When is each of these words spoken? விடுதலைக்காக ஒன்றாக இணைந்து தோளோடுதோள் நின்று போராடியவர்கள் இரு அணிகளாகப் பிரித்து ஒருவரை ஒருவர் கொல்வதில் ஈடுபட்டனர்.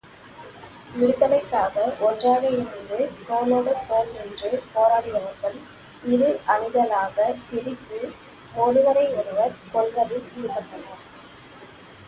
விடுதலைக்காக 0.95 1.83
ஒன்றாக 1.99 2.47
இணைந்து 2.49 2.97
தோளோடுதோள் 3.27 4.09
நின்று 4.13 4.63
போராடியவர்கள் 4.75 5.57
இரு 6.03 6.29
அணிகளாகப் 6.47 7.43
பிரித்து 7.49 7.99
ஒருவரை 8.55 9.05
ஒருவர் 9.13 9.53
கொல்வதில் 9.71 10.25
ஈடுபட்டனர். 10.37 11.03